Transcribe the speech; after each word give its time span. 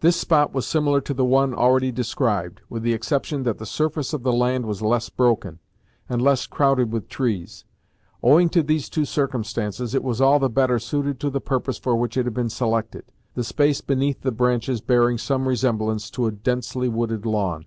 This 0.00 0.16
spot 0.16 0.54
was 0.54 0.66
similar 0.66 1.02
to 1.02 1.12
the 1.12 1.26
one 1.26 1.52
already 1.52 1.92
described, 1.92 2.62
with 2.70 2.82
the 2.82 2.94
exception 2.94 3.42
that 3.42 3.58
the 3.58 3.66
surface 3.66 4.14
of 4.14 4.22
the 4.22 4.32
land 4.32 4.64
was 4.64 4.80
less 4.80 5.10
broken, 5.10 5.58
and 6.08 6.22
less 6.22 6.46
crowded 6.46 6.90
with 6.90 7.06
trees. 7.10 7.66
Owing 8.22 8.48
to 8.48 8.62
these 8.62 8.88
two 8.88 9.04
circumstances, 9.04 9.94
it 9.94 10.02
was 10.02 10.22
all 10.22 10.38
the 10.38 10.48
better 10.48 10.78
suited 10.78 11.20
to 11.20 11.28
the 11.28 11.38
purpose 11.38 11.76
for 11.76 11.94
which 11.94 12.16
it 12.16 12.24
had 12.24 12.32
been 12.32 12.48
selected, 12.48 13.12
the 13.34 13.44
space 13.44 13.82
beneath 13.82 14.22
the 14.22 14.32
branches 14.32 14.80
bearing 14.80 15.18
some 15.18 15.46
resemblance 15.46 16.08
to 16.12 16.24
a 16.26 16.32
densely 16.32 16.88
wooded 16.88 17.26
lawn. 17.26 17.66